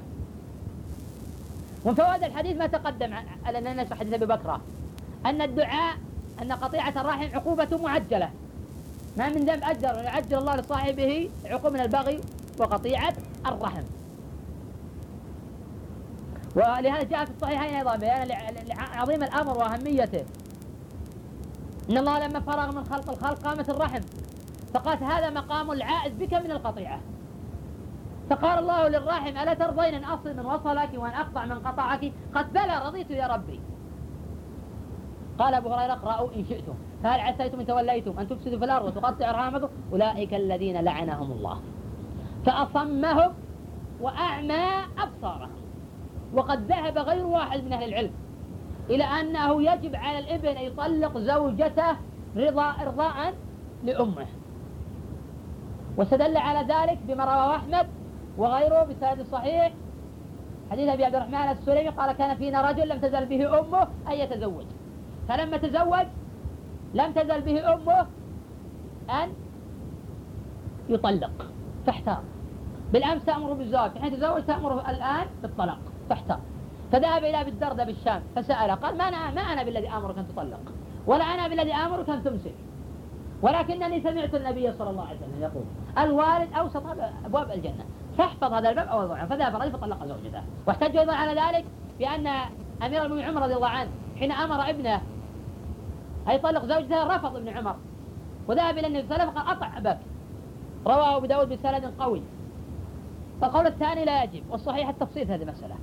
[1.86, 3.14] ومن فوائد الحديث ما تقدم
[3.46, 4.62] على أن نشرح حديث أبي بكرة
[5.26, 5.98] أن الدعاء
[6.42, 8.30] أن قطيعة الرحم عقوبة معجلة.
[9.18, 12.22] ما من ذنب أجر يعجل الله لصاحبه عقوبة من البغي
[12.58, 13.14] وقطيعة
[13.46, 13.84] الرحم.
[16.56, 18.32] ولهذا جاء في الصحيحين أيضا بيان
[18.78, 20.26] عظيم الأمر وأهميته.
[21.90, 24.02] إن الله لما فرغ من خلق الخلق قامت الرحم.
[24.74, 27.00] فقالت هذا مقام العائد بك من القطيعة.
[28.30, 32.82] فقال الله للراحم ألا ترضين أن أصل من وصلك وأن أقطع من قطعك؟ قد بلى
[32.86, 33.60] رضيت يا ربي.
[35.40, 36.74] قال أبو هريرة اقرأوا إن شئتم.
[37.04, 41.60] فهل عسيتم إن توليتم أن تفسدوا في الأرض وتقطعوا أرحامكم؟ أولئك الذين لعنهم الله.
[42.46, 43.34] فأصمهم
[44.02, 45.62] وأعمى أبصارهم.
[46.34, 48.12] وقد ذهب غير واحد من أهل العلم
[48.90, 51.96] إلى أنه يجب على الإبن أن يطلق زوجته
[52.38, 53.34] رضا إرضاء
[53.84, 54.26] لأمه.
[55.98, 57.88] واستدل على ذلك بما رواه أحمد
[58.38, 59.74] وغيره بسند صحيح.
[60.72, 64.66] حديث أبي عبد الرحمن السلمي قال كان فينا رجل لم تزل به أمه أن يتزوج.
[65.28, 66.06] فلما تزوج
[66.94, 68.08] لم تزل به أمه
[69.10, 69.34] أن
[70.90, 71.52] يطلق
[71.86, 72.24] فاحتار.
[72.94, 76.40] بالأمس تأمر بالزواج حين تزوج تأمره الآن بالطلاق فاحتار.
[76.92, 80.60] فذهب إلى أبي الدردة بالشام فسأله قال ما أنا ما أنا بالذي آمرك أن تطلق؟
[81.08, 82.56] ولا أنا بالذي آمرك أن تمسك.
[83.42, 85.64] ولكنني سمعت النبي صلى الله عليه وسلم يقول
[85.98, 86.84] الوالد أوسط
[87.26, 87.86] أبواب الجنة.
[88.18, 90.44] فاحفظ هذا الباب أول عنه فذهب الرجل فطلق زوجته.
[90.68, 91.66] واحتج أيضا على ذلك
[92.00, 92.28] بأن
[92.84, 95.02] أمير المؤمنين عمر رضي الله عنه حين أمر ابنه
[96.28, 97.76] أن يطلق زوجته رفض ابن عمر.
[98.48, 99.98] وذهب إلى النبي صلى الله عليه وسلم فقال أطع
[100.88, 102.22] رواه أبو داود بسند قوي.
[103.42, 105.76] فالقول الثاني لا يجب والصحيح التفصيل في هذه المسألة.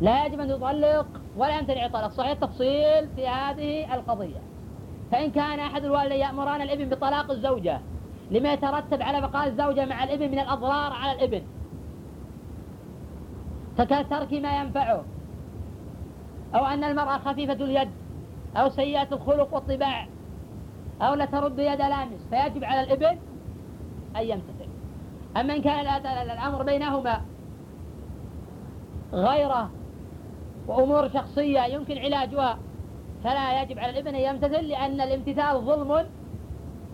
[0.00, 4.40] لا يجب أن تطلق ولا يمتنع الطلاق صحيح التفصيل في هذه القضية.
[5.12, 7.80] فإن كان أحد الوالدين يأمران الإبن بطلاق الزوجة
[8.32, 11.42] لما يترتب على بقاء الزوجة مع الابن من الأضرار على الابن.
[13.76, 15.04] فكترك ما ينفعه.
[16.54, 17.90] أو أن المرأة خفيفة اليد
[18.56, 20.06] أو سيئة الخلق والطباع
[21.02, 22.20] أو لا ترد يد لامس.
[22.30, 23.18] فيجب على الابن
[24.16, 24.68] أن يمتثل.
[25.36, 27.20] أما إن كان الأمر بينهما
[29.12, 29.70] غيره
[30.66, 32.58] وأمور شخصية يمكن علاجها
[33.24, 36.06] فلا يجب على الابن أن يمتثل لأن الامتثال ظلم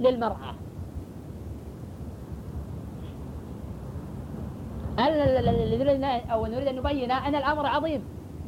[0.01, 0.55] للمرأة.
[6.33, 8.03] أو نريد أن نبين أن الأمر عظيم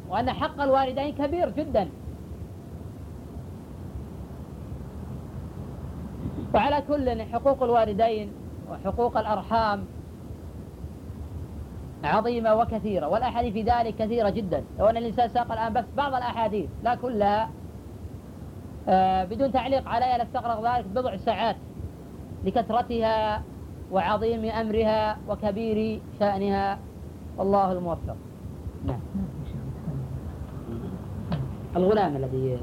[0.09, 1.89] وأن حق الوالدين كبير جدا.
[6.53, 8.31] وعلى كل حقوق الوالدين
[8.71, 9.85] وحقوق الأرحام
[12.03, 14.63] عظيمة وكثيرة والأحاديث في ذلك كثيرة جدا.
[14.79, 17.49] لو أن الإنسان ساق الآن بس بعض الأحاديث لا كلها
[18.87, 21.55] آه بدون تعليق عليها لاستغرق ذلك بضع ساعات
[22.45, 23.43] لكثرتها
[23.91, 26.79] وعظيم أمرها وكبير شأنها.
[27.37, 28.15] والله الموفق.
[28.85, 28.99] نعم.
[31.75, 32.59] الغلام الذي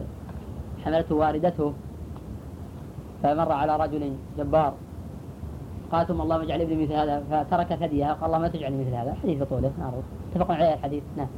[0.85, 1.73] حملته والدته
[3.23, 4.75] فمر على رجل جبار.
[5.93, 8.12] قالت ثم اللهم اجعل ابني مثل هذا فترك ثديها.
[8.12, 10.05] قال الله ما تجعل مثل هذا حديث طوله معروف.
[10.33, 11.03] اتفقوا عليه الحديث.
[11.17, 11.29] نعم.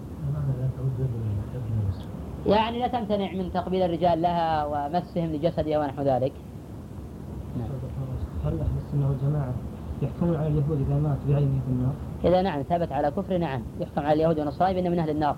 [2.46, 6.33] يعني لا تمتنع من تقبيل الرجال لها ومسهم لجسدها ونحو ذلك.
[7.59, 7.68] نعم.
[8.44, 9.55] هل أهل السنة والجماعة
[10.02, 11.92] يحكمون على اليهود إذا مات بعينه في النار؟
[12.24, 15.36] إذا نعم ثبت على كفر نعم يحكم على اليهود والنصارى بأنه من أهل النار.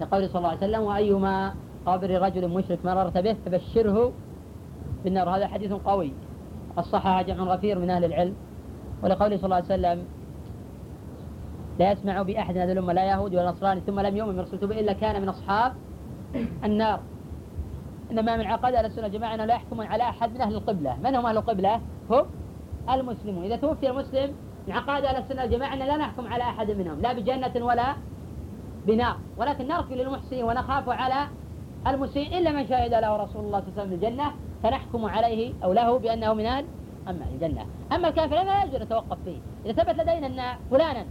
[0.00, 1.54] لقول صلى الله عليه وسلم وأيما
[1.86, 4.12] قبر رجل مشرك مررت به فبشره
[5.04, 5.36] بالنار.
[5.36, 6.12] هذا حديث قوي.
[6.78, 8.34] الصحاح جمع غفير من أهل العلم.
[9.02, 10.04] ولقوله صلى الله عليه وسلم
[11.78, 14.92] لا يسمع بأحد هذه الأمة لا يهودي ولا نصراني ثم لم يؤمن برسولته به إلا
[14.92, 15.72] كان من أصحاب
[16.64, 17.00] النار.
[18.10, 20.96] إنما من عقد أهل السنة جماعة لا يحكمون على أحد من أهل القبلة.
[21.04, 21.80] من هم أهل القبلة؟
[22.10, 22.24] هم
[22.94, 23.44] المسلمون.
[23.44, 24.34] إذا توفي المسلم
[24.68, 27.94] من عقائد أهل السنة والجماعة أن لا نحكم على أحد منهم لا بجنة ولا
[28.86, 29.16] بنار.
[29.36, 31.28] ولكن نرجو للمحسن ونخاف على
[31.86, 35.72] المسيء إلا من شهد له رسول الله صلى الله عليه وسلم بالجنة فنحكم عليه أو
[35.72, 36.64] له بأنه من أهل
[37.08, 37.66] أما الجنة.
[37.92, 39.38] أما الكافر لا يجوز نتوقف فيه.
[39.66, 41.04] إذا ثبت لدينا أن فلانا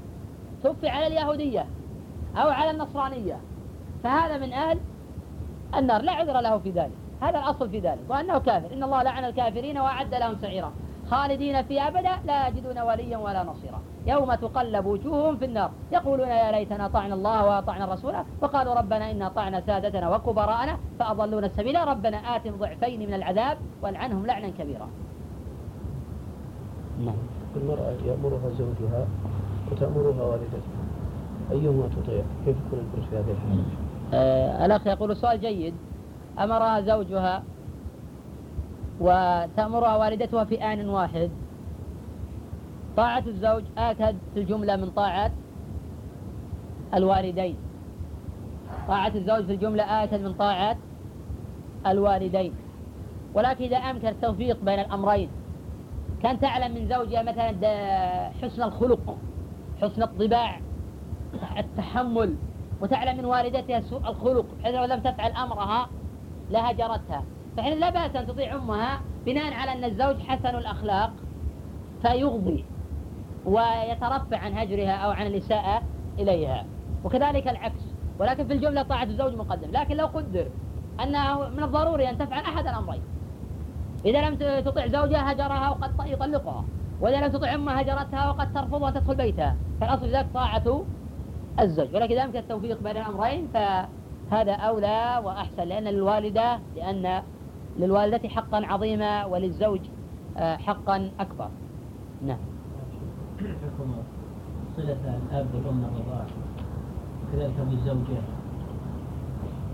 [0.64, 1.66] توفي على اليهودية
[2.36, 3.38] أو على النصرانية
[4.04, 4.80] فهذا من أهل
[5.76, 6.02] النار.
[6.02, 6.92] لا عذر له في ذلك.
[7.22, 8.74] هذا الأصل في ذلك وأنه كافر.
[8.74, 10.72] إن الله لعن الكافرين وأعد لهم سعيرا.
[11.12, 13.82] خالدين فيها أبدا لا يجدون وليا ولا نصيرا.
[14.06, 15.72] يوم تقلب وجوههم في النار.
[15.92, 21.88] يقولون يا ليتنا أطعنا الله وأطعنا الرسول وقالوا ربنا إنا أطعنا سادتنا وكبراءنا فأضلونا السبيل.
[21.88, 24.88] ربنا آتهم ضعفين من العذاب والعنهم لعنا كبيرا.
[27.06, 27.16] نعم.
[27.56, 29.08] المرأة يأمرها زوجها
[29.72, 30.78] وتأمرها والدتها.
[31.52, 33.64] أيهما تطيع؟ كيف يكون الفرج في هذه الحالة؟
[34.14, 35.74] آه الأخ يقول سؤال جيد.
[36.40, 37.44] أمرها زوجها
[39.00, 41.32] وتأمرها والدتها في آن واحد.
[42.98, 45.32] طاعة الزوج آكد في الجملة من طاعة
[46.94, 47.56] الوالدين.
[48.88, 50.78] طاعة الزوج في الجملة آكد من طاعة
[51.88, 52.54] الوالدين.
[53.34, 55.30] ولكن إذا أمكن التوفيق بين الأمرين
[56.24, 59.18] كان تعلم من زوجها مثلا حسن الخلق
[59.82, 60.62] حسن الطباع
[61.58, 62.36] التحمل
[62.82, 64.46] وتعلم من والدتها سوء الخلق.
[64.60, 65.90] بحيث لو لم تفعل أمرها
[66.52, 67.24] لهجرتها
[67.58, 71.12] فحين لا بأس أن تطيع أمها بناء على أن الزوج حسن الأخلاق
[72.02, 72.66] فيغضي
[73.46, 75.82] ويترفع عن هجرها أو عن الإساءة
[76.20, 76.66] إليها.
[77.04, 77.82] وكذلك العكس.
[78.20, 79.72] ولكن في الجملة طاعة الزوج مقدم.
[79.72, 80.48] لكن لو قدر
[81.04, 83.02] أنه من الضروري أن تفعل أحد الأمرين.
[84.06, 86.66] إذا لم تطع زوجها هجرها وقد يطلقها.
[87.02, 89.56] وإذا لم تطع أمها هجرتها وقد ترفضها وتدخل بيتها.
[89.82, 90.86] فالأصل ذلك طاعة
[91.60, 91.96] الزوج.
[91.96, 97.24] ولكن إذا أمكن التوفيق بين الأمرين فهذا أولى وأحسن لأن للوالدة لأن
[97.78, 99.80] للوالدة حقا عظيما وللزوج
[100.38, 101.50] آه، حقا أكبر.
[102.26, 102.38] نعم.
[103.40, 103.96] حكم
[104.78, 106.28] صلة الأب والأم الرضاعة
[107.24, 108.22] وكذلك أبو الزوجة.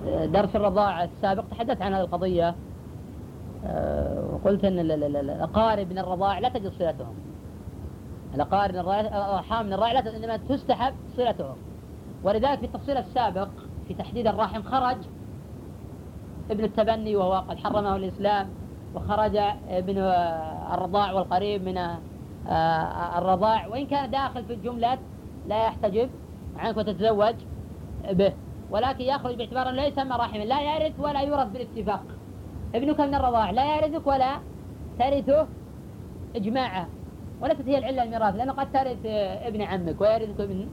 [0.07, 2.55] آه، درس الرضاعة السابق تحدث عن هذه القضية
[3.65, 7.15] آه، وقلت أن الأقارب من الرضاع لا تجد صلتهم.
[8.35, 11.55] الأقارب من الأرحام من الرضاع لا إنما تستحب صلتهم.
[12.23, 13.49] ولذلك في التفصيل السابق
[13.87, 14.97] في تحديد الرحم خرج
[16.51, 18.49] ابن التبني وهو قد حرمه الإسلام
[18.95, 19.35] وخرج
[19.69, 19.97] ابن
[20.73, 23.67] الرضاع والقريب من آه، الرضاع.
[23.67, 24.97] وإن كان داخل في الجملة
[25.47, 26.09] لا يحتجب
[26.57, 27.35] عنك وتتزوج
[28.11, 28.33] به
[28.71, 32.03] ولكن يخرج باعتبار أنه لا يسمى رحما لا يرث ولا يورث بالاتفاق.
[32.75, 34.37] ابنك من الرضاع لا يرثك ولا
[34.99, 35.47] ترثه
[36.35, 36.85] إجماعا
[37.41, 39.05] وليست هي العلة الميراث لأنه قد ترث
[39.45, 40.67] ابن عمك ويرثك من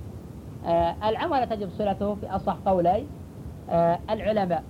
[0.67, 3.07] آه، العم ولا تجب صلته في أصح قولي
[3.71, 4.65] آه، العلماء.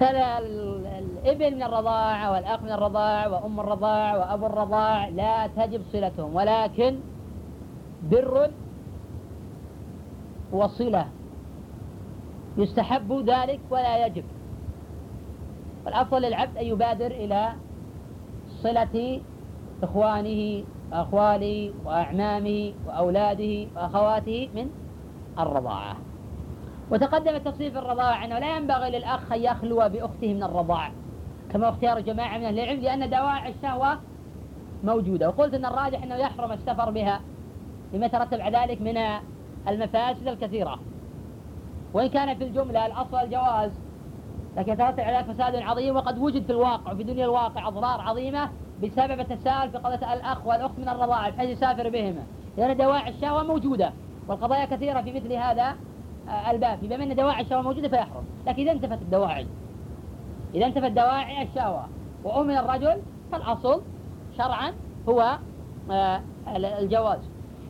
[0.00, 6.98] فالابن من الرضاعة والأخ من الرضاع وأم الرضاع وأبو الرضاع لا تجب صلتهم ولكن
[8.10, 8.50] بر
[10.52, 11.06] وصلة.
[12.56, 14.24] يستحب ذلك ولا يجب.
[15.86, 17.52] والأفضل للعبد أن يبادر إلى
[18.62, 19.20] صلة
[19.82, 24.70] إخوانه وأخواله وأعمامه وأولاده وأخواته من
[25.38, 25.96] الرضاعة.
[26.90, 30.92] وتقدم التفصيل في الرضاعة أنه لا ينبغي للأخ أن يخلو بأخته من الرضاعة
[31.50, 33.98] كما اختيار جماعة من أهل العلم لأن دواعي الشهوة
[34.84, 35.28] موجودة.
[35.28, 37.20] وقلت أن الراجح أنه يحرم السفر بها
[37.92, 38.98] لما يترتب على ذلك من
[39.68, 40.78] المفاسد الكثيرة.
[41.94, 43.70] وإن كان في الجملة الأصل الجواز
[44.56, 48.50] لكن يترتب على فساد عظيم وقد وجد في الواقع وفي دنيا الواقع أضرار عظيمة
[48.82, 52.22] بسبب التساهل في قضية الأخ والأخت من الرضاعة بحيث يسافر بهما.
[52.56, 53.92] لأن دواعي الشهوة موجودة
[54.28, 55.74] والقضايا كثيرة في مثل هذا.
[56.28, 56.78] آه، الباب.
[56.82, 58.24] بما أن دواعي الشهوة موجودة فيحرم.
[58.46, 59.46] لكن إذا انتفت الدواعي.
[60.54, 61.86] إذا انتفت دواعي الشهوة
[62.24, 63.82] وأمن الرجل فالأصل
[64.38, 64.72] شرعا
[65.08, 65.38] هو
[65.90, 66.20] آه،
[66.56, 67.18] الجواز.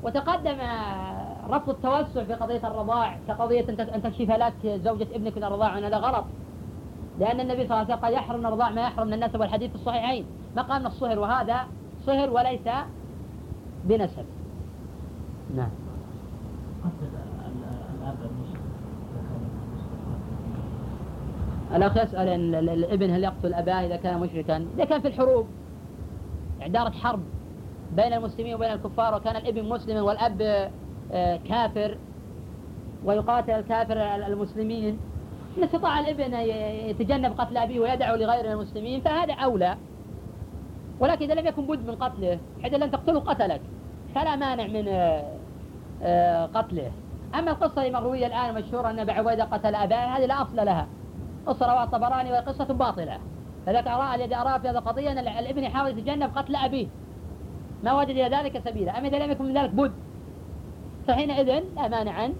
[0.02, 5.74] وتقدم آه، رفض التوسع في قضية الرضاع كقضية أن تكشف لك زوجة ابنك من الرضاع
[5.74, 6.24] وأن هذا غلط.
[7.18, 9.76] لأن النبي صلى الله عليه وسلم قال يحرم الرضاع ما يحرم من النسب والحديث في
[9.76, 10.26] الصحيحين.
[10.57, 11.66] ما قال من الصهر وهذا
[12.07, 12.68] صهر وليس
[13.84, 14.24] بنسب.
[15.57, 15.84] نعم.
[21.75, 25.47] الأخ يسأل أن الابن هل يقتل أباه إذا كان مشركا؟ إذا كان في الحروب.
[26.66, 27.20] دارت حرب
[27.97, 30.70] بين المسلمين وبين الكفار وكان الابن مسلما والأب
[31.12, 31.99] آه، كافر
[33.05, 33.97] ويقاتل الكافر
[34.27, 34.99] المسلمين.
[35.59, 36.35] إن استطاع الابن
[36.91, 39.77] يتجنب قتل أبيه ويدعو لغير المسلمين فهذا أولى.
[41.01, 43.61] ولكن إذا لم يكن بد من قتله حيث لن تقتله قتلك
[44.14, 45.25] فلا مانع من آه،
[46.03, 46.91] آه، قتله.
[47.35, 50.87] أما القصة المروية الآن مشهورة أن أبا عبيدة قتل أباه هذه لا أصل لها.
[51.49, 53.18] رواه الطبراني وهي قصة باطلة.
[53.66, 56.86] فذاك أرى الذي أرى في هذه القضية أن الابن يحاول يتجنب قتل أبيه.
[57.84, 58.99] ما وجد إلى ذلك سبيلا.
[58.99, 59.92] أما إذا لم يكن من ذلك بد.
[61.09, 62.34] فحينئذ لا مانع أن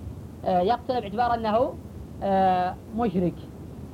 [0.44, 1.74] آه، يقتل باعتبار أنه
[2.22, 3.34] آه، مشرك.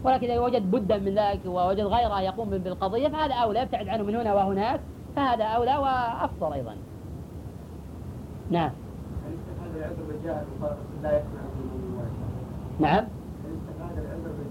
[0.05, 3.61] ولكن إذا وجد بدا من ذلك ووجد غيره يقوم بالقضية فهذا أولى.
[3.61, 4.81] يبتعد عنه من هنا وهناك.
[5.17, 6.77] فهذا أولى وأفضل أيضا.
[8.51, 8.71] نعم.
[11.03, 11.49] هذا يسمع
[12.81, 13.05] نعم
[13.45, 14.50] استفاد العذر بالجهل لا يسمع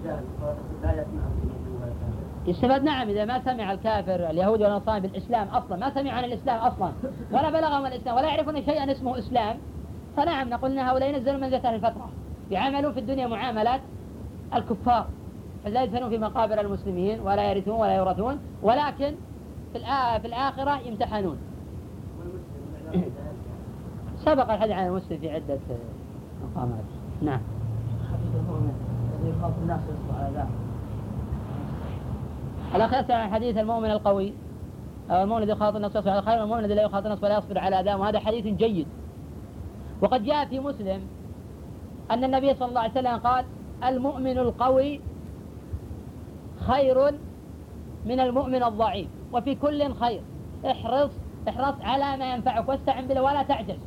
[2.46, 6.92] يستفاد نعم إذا ما سمع الكافر اليهود والنصارى بالإسلام أصلا ما سمع عن الإسلام أصلا
[7.32, 9.56] ولا بلغهم الإسلام ولا يعرفون شيئا اسمه إسلام
[10.16, 12.10] فنعم نقول أن هؤلاء ينزلوا منزلة أهل الفترة
[12.50, 13.80] يعاملون في الدنيا معاملات
[14.54, 15.06] الكفار
[15.64, 19.14] فلا يدفنون في مقابر المسلمين ولا يرثون ولا يورثون ولكن
[19.72, 19.78] في
[20.20, 21.38] في الآخرة يمتحنون.
[24.24, 25.58] سبق الحديث عن المسلم في عدة
[26.44, 26.84] مقامات.
[27.22, 27.40] نعم.
[29.50, 29.80] يخاف الناس
[32.72, 34.32] على ذلك عن حديث المؤمن القوي
[35.10, 37.80] أو المؤمن الذي يخاطب الناس على خير المؤمن الذي لا يخاطب الناس ولا يصبر على
[37.80, 38.86] أذاهم وهذا حديث جيد.
[40.02, 41.00] وقد جاء في مسلم
[42.10, 43.44] أن النبي صلى الله عليه وسلم قال
[43.84, 45.00] المؤمن القوي
[46.66, 47.12] خير
[48.06, 50.22] من المؤمن الضعيف وفي كل خير.
[50.66, 51.10] احرص
[51.48, 53.78] احرص على ما ينفعك واستعن بالله ولا تعجز.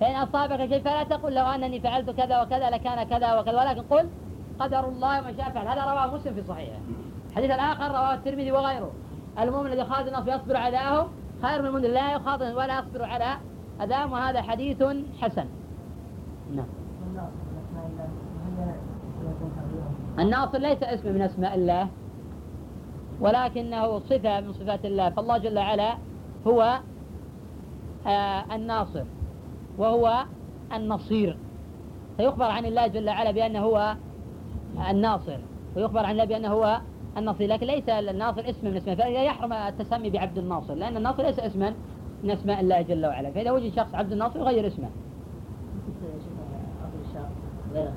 [0.00, 3.60] فإن أصابك شيء فلا تقل لو أنني فعلت كذا وكذا لكان كذا وكذا.
[3.60, 4.08] ولكن قل
[4.60, 5.68] قدر الله وما شاء فعل.
[5.68, 6.78] هذا رواه مسلم في صحيحه.
[7.30, 8.92] الحديث الآخر رواه الترمذي وغيره.
[9.38, 11.06] المؤمن الذي يخاطب الناس ويصبر على
[11.42, 13.36] خير من المؤمن لا يخاطب ولا يصبر على
[13.82, 14.82] أذاهم وهذا حديث
[15.20, 15.46] حسن.
[16.54, 16.66] نعم.
[20.18, 21.88] الناصر ليس اسم من أسماء الله
[23.20, 25.10] ولكنه صفة من صفات الله.
[25.10, 25.98] فالله جل وعلا
[26.46, 26.80] هو
[28.06, 29.04] آه الناصر
[29.78, 30.24] وهو
[30.72, 31.36] النصير.
[32.16, 33.96] فيخبر عن الله جل وعلا بأنه هو
[34.90, 35.38] الناصر
[35.76, 36.80] ويخبر عن الله بأنه هو
[37.16, 41.38] النصير لكن ليس الناصر اسم من اسمه فإذا يحرم التسمي بعبد الناصر لأن الناصر ليس
[41.38, 41.74] اسما
[42.24, 44.88] من أسماء الله جل وعلا فإذا وجد شخص عبد الناصر يغير اسمه.
[47.74, 47.90] غير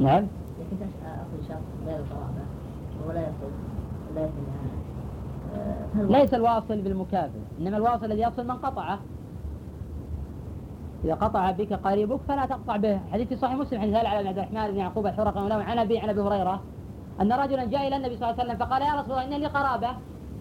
[0.00, 0.26] لا نعم.
[0.60, 0.86] لكن
[1.48, 2.44] شخص غير قرابة
[3.00, 3.50] وهو لا يصل
[4.14, 8.98] لا يصل ليس الواصل بالمكافئ إنما الواصل الذي يصل من قطعه.
[11.04, 13.00] إذا قطع بك قريبك فلا تقطع به.
[13.12, 16.20] حديث في صحيح مسلم حديث على عبد الرحمن بن يعقوب الحرقي عن أبي عن أبي
[16.20, 16.62] هريرة
[17.20, 19.46] أن رجلا جاء إلى النبي صلى الله عليه وسلم فقال يا رسول الله إن لي
[19.46, 19.90] قرابة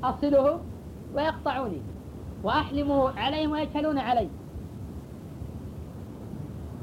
[0.03, 0.59] أصله
[1.15, 1.81] ويقطعوني
[2.43, 4.29] وأحلم عليهم ويجهلون علي.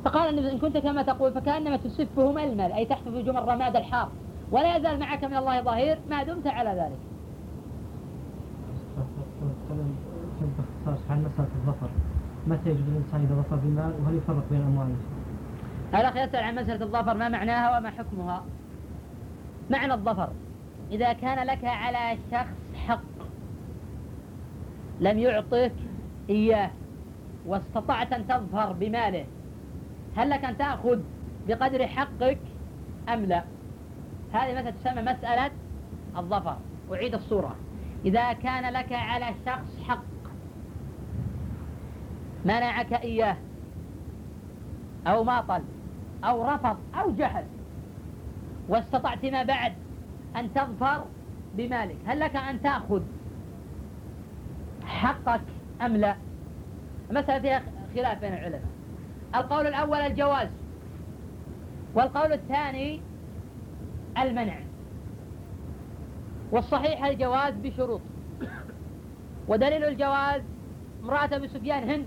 [0.05, 4.09] فقال النبي إن كنت كما تقول فكأنما تسفهم المل أي تحت في جمر الرماد الحار
[4.53, 6.99] ولا يزال معك من الله ظهير ما دمت على ذلك.
[11.11, 11.89] عن مسألة الظفر؟
[12.47, 14.97] متى يجوز الإنسان إذا ظفر بالمال وهل يفرق بين أمواله؟
[15.95, 18.45] الأخ يسأل عن مسألة الظفر ما معناها وما حكمها؟
[19.70, 20.28] معنى الظفر
[20.90, 23.01] إذا كان لك على شخص حق
[25.01, 25.72] لم يعطك
[26.30, 26.70] إياه
[27.47, 29.26] واستطعت أن تظفر بماله
[30.16, 31.01] هل لك أن تأخذ
[31.49, 32.38] بقدر حقك
[33.09, 33.45] أم لا؟
[34.32, 35.51] هذه مثلا تسمى مسألة
[36.16, 36.57] الظفر.
[36.92, 37.57] أعيد الصورة.
[38.05, 40.14] إذا كان لك على شخص حق
[42.45, 43.36] منعك إياه.
[45.07, 45.62] أو ماطل
[46.24, 47.45] أو رفض أو جحد.
[48.68, 49.72] واستطعت ما بعد
[50.36, 51.05] أن تظفر
[51.55, 51.97] بمالك.
[52.07, 53.03] هل لك أن تأخذ
[54.84, 55.40] حقك
[55.82, 56.16] أم لا؟
[57.11, 57.62] مسألة فيها
[57.95, 58.62] خلاف بين العلماء.
[59.34, 60.49] القول الأول الجواز
[61.95, 63.01] والقول الثاني
[64.18, 64.59] المنع.
[66.53, 68.01] والصحيح الجواز بشروط.
[69.49, 70.42] ودليل الجواز
[71.03, 72.07] امرأة أبي سفيان هند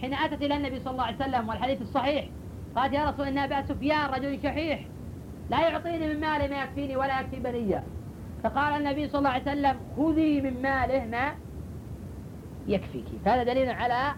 [0.00, 2.28] حين أتت إلى النبي صلى الله عليه وسلم والحديث الصحيح.
[2.76, 4.80] قالت يا رسول إن أبا سفيان رجل شحيح.
[5.50, 7.84] لا يعطيني من ماله ما يكفيني ولا يكفي بنية.
[8.42, 11.32] فقال النبي صلى الله عليه وسلم خذي من ماله ما
[12.66, 13.04] يكفيك.
[13.24, 14.14] هذا دليل على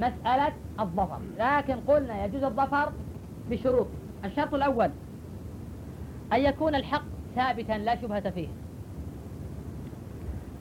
[0.00, 1.18] مسألة الظفر.
[1.38, 2.92] لكن قلنا يجوز الظفر
[3.50, 3.86] بشروط.
[4.24, 4.90] الشرط الأول
[6.32, 7.04] أن يكون الحق
[7.36, 8.48] ثابتا لا شبهة فيه.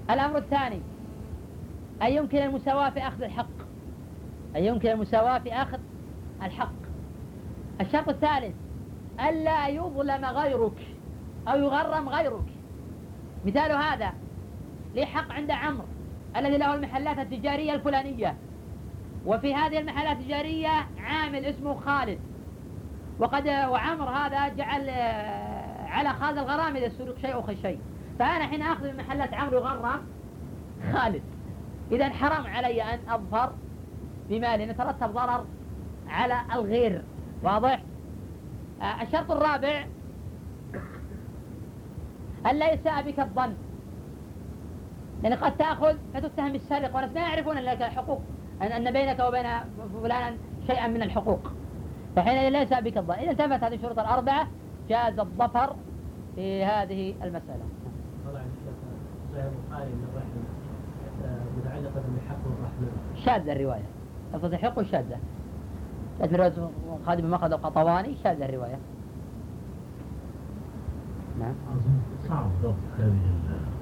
[0.10, 0.82] الأمر الثاني
[2.02, 3.61] أن يمكن المساواة في أخذ الحق.
[4.56, 5.80] أن يمكن المساواة في أخذ
[6.44, 6.72] الحق.
[7.82, 8.56] الشرط الثالث
[9.30, 10.88] ألا يظلم غيرك
[11.48, 12.46] أو يغرم غيرك.
[13.46, 14.14] مثال هذا
[14.96, 15.86] لي حق عند عمرو
[16.36, 18.36] الذي له المحلات التجارية الفلانية.
[19.26, 22.20] وفي هذه المحلات التجارية عامل اسمه خالد.
[23.20, 27.80] وقد وعمر هذا جعل آه، على خالد الغرام إذا سرق شيء أو شيء.
[28.20, 30.02] فأنا حين أخذ من محلات عمرو يغرم
[30.94, 31.22] خالد.
[31.92, 33.00] إذا حرام علي أن
[34.32, 35.46] أظفر بمالي يترتب ضرر
[36.08, 37.02] على الغير.
[37.44, 37.84] واضح؟
[38.82, 39.86] آه، الشرط الرابع
[42.46, 43.54] ألا يساء بك الظن.
[45.24, 48.22] يعني قد تأخذ فتتهم بالسرقة والناس ما يعرفون أن لك حقوق
[48.62, 49.46] أن أن بينك وبين
[50.04, 51.52] فلانا شيئا من الحقوق.
[52.16, 53.14] فحينئذ ليس بك الظن.
[53.14, 54.48] إذا انتفت هذه الشروط الأربعة
[54.90, 55.76] جاز الظفر
[56.36, 57.66] في هذه المسألة.
[62.46, 63.26] والرحمة.
[63.26, 64.01] شاذة الرواية.
[64.34, 65.18] لفظ الحق شاذة
[66.20, 66.52] جاءت من رواية
[67.06, 68.80] خادم مخرج القطواني شاذة الرواية.
[71.40, 71.54] نعم.
[72.28, 73.20] صعب ضبط هذه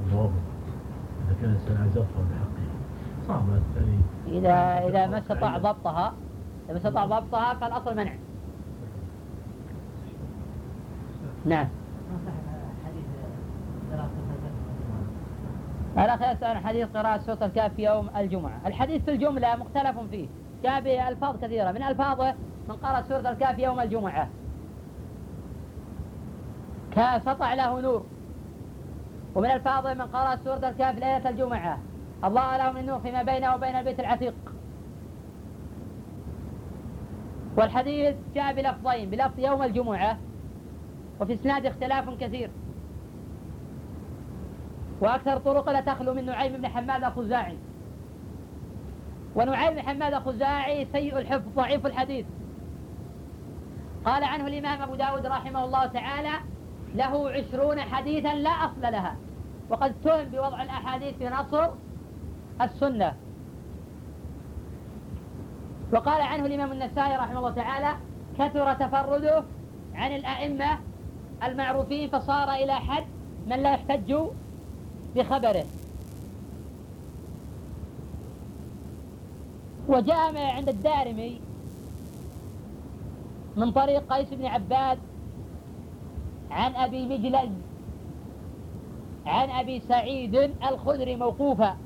[0.05, 0.31] الضوابط.
[1.27, 2.69] إذا كان الإنسان عايز يظفر بحقه.
[3.27, 6.13] صعب يعني إذا إذا ما استطاع ضبطها
[6.65, 8.13] إذا ما استطاع ضبطها فالأصل منع.
[11.45, 11.67] نعم.
[15.99, 18.61] الأخ يسأل عن حديث قراءة سورة الكهف في يوم الجمعة.
[18.65, 20.27] الحديث في الجملة مختلف فيه.
[20.63, 21.71] جاء بألفاظ كثيرة.
[21.71, 22.35] من ألفاظه
[22.69, 24.29] من قرأ سورة الكهف يوم الجمعة.
[26.91, 28.05] كسطع له نور.
[29.35, 31.77] ومن ألفاظه من قرأ سورة الكهف ليلة الجمعة.
[32.23, 34.35] الله له من نور فيما بينه وبين البيت العتيق.
[37.57, 40.17] والحديث جاء بلفظين بلفظ يوم الجمعة.
[41.21, 42.49] وفي إسناد اختلاف كثير.
[45.01, 47.57] وأكثر الطرق لا تخلو من نعيم بن حماد الخزاعي.
[49.35, 52.25] ونعيم بن حماد الخزاعي سيء الحفظ ضعيف الحديث.
[54.05, 56.33] قال عنه الإمام أبو داود رحمه الله تعالى
[56.95, 59.15] له عشرون حديثا لا أصل لها
[59.69, 61.69] وقد اتهم بوضع الأحاديث في نصر
[62.61, 63.13] السنة.
[65.93, 67.95] وقال عنه الإمام النسائي رحمه الله تعالى
[68.39, 69.43] كثر تفرده
[69.95, 70.79] عن الأئمة
[71.43, 73.05] المعروفين فصار إلى حد
[73.47, 74.15] من لا يحتج
[75.15, 75.65] بخبره.
[79.87, 81.41] وجاء عند الدارمي
[83.57, 84.99] من طريق قيس بن عباد
[86.51, 87.49] عن أبي مجلز
[89.25, 90.35] عن أبي سعيد
[90.71, 91.77] الخدري موقوفا.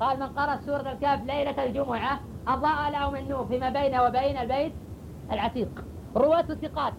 [0.00, 4.72] قال من قرأ سورة الكهف ليلة الجمعة أضاء له من نور فيما بينه وبين البيت
[5.32, 5.84] العتيق.
[6.16, 6.92] رواة ثقات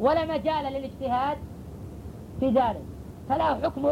[0.00, 1.38] ولا مجال للاجتهاد
[2.40, 2.91] في ذلك.
[3.28, 3.86] فله حكم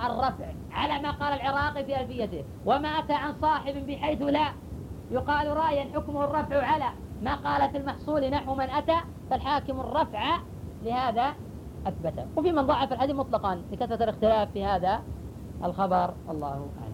[0.00, 2.44] الرفع على ما قال العراقي في ألفيته.
[2.66, 4.52] وما أتى عن صاحب بحيث لا
[5.10, 6.84] يقال رأيا حكمه الرفع على
[7.22, 8.96] ما قال في المحصول نحو من أتى
[9.30, 10.38] فالحاكم الرفع
[10.82, 11.34] لهذا
[11.86, 15.02] أثبته وفي من ضعف الحديث مطلقا لكثرة الاختلاف في هذا
[15.64, 16.14] الخبر.
[16.30, 16.85] الله أعلم.